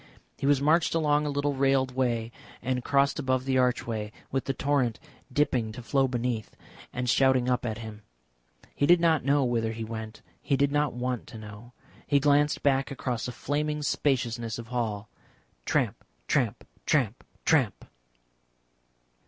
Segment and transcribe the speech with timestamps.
[0.39, 2.31] He was marched along a little railed way,
[2.63, 4.99] and crossed above the archway, with the torrent
[5.31, 6.55] dipping to flow beneath,
[6.91, 8.01] and shouting up to him.
[8.73, 11.73] He did not know whither he went; he did not want to know.
[12.07, 15.07] He glanced back across a flaming spaciousness of hall.
[15.67, 17.85] Tramp, tramp, tramp, tramp.